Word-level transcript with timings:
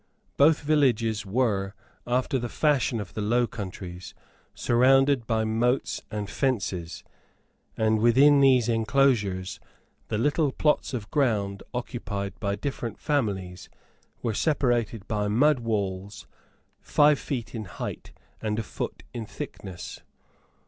Both 0.35 0.61
villages 0.61 1.27
were, 1.27 1.75
after 2.07 2.39
the 2.39 2.49
fashion 2.49 2.99
of 2.99 3.13
the 3.13 3.21
Low 3.21 3.45
Countries, 3.45 4.15
surrounded 4.55 5.27
by 5.27 5.43
moats 5.43 6.01
and 6.09 6.27
fences; 6.27 7.03
and, 7.77 7.99
within 7.99 8.39
these 8.41 8.67
enclosures, 8.67 9.59
the 10.07 10.17
little 10.17 10.51
plots 10.51 10.95
of 10.95 11.11
ground 11.11 11.61
occupied 11.71 12.33
by 12.39 12.55
different 12.55 12.97
families 12.97 13.69
were 14.23 14.33
separated 14.33 15.07
by 15.07 15.27
mud 15.27 15.59
walls 15.59 16.25
five 16.81 17.19
feet 17.19 17.53
in 17.53 17.65
height 17.65 18.11
and 18.41 18.57
a 18.57 18.63
foot 18.63 19.03
in 19.13 19.27
thickness. 19.27 19.99